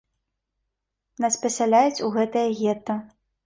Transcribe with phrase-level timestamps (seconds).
[1.21, 3.01] І нас пасяляюць у гэтае гета.